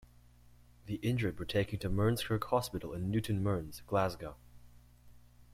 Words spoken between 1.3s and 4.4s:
were taken to Mearnskirk Hospital in Newton Mearns, Glasgow.